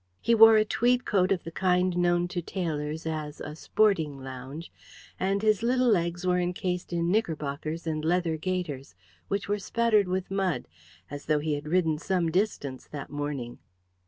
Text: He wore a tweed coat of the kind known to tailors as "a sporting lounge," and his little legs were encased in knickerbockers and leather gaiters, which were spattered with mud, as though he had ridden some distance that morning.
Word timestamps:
He 0.19 0.33
wore 0.33 0.55
a 0.57 0.65
tweed 0.65 1.05
coat 1.05 1.31
of 1.31 1.43
the 1.43 1.51
kind 1.51 1.95
known 1.95 2.27
to 2.29 2.41
tailors 2.41 3.05
as 3.05 3.39
"a 3.39 3.55
sporting 3.55 4.17
lounge," 4.23 4.71
and 5.19 5.43
his 5.43 5.61
little 5.61 5.89
legs 5.89 6.25
were 6.25 6.39
encased 6.39 6.91
in 6.91 7.11
knickerbockers 7.11 7.85
and 7.85 8.03
leather 8.03 8.35
gaiters, 8.35 8.95
which 9.27 9.47
were 9.47 9.59
spattered 9.59 10.07
with 10.07 10.31
mud, 10.31 10.67
as 11.11 11.25
though 11.27 11.37
he 11.37 11.53
had 11.53 11.67
ridden 11.67 11.99
some 11.99 12.31
distance 12.31 12.87
that 12.87 13.11
morning. 13.11 13.59